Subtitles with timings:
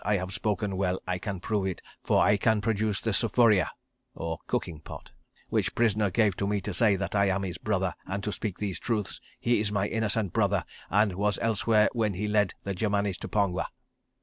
[0.03, 0.99] I have spoken well.
[1.07, 3.69] I can prove it, for I can produce the sufuria
[5.51, 8.79] which prisoner gave me to say that I am his brother, and to speak these
[8.79, 9.21] truths.
[9.39, 13.67] He is my innocent brother, and was elsewhere when he led the Germanis to Pongwa."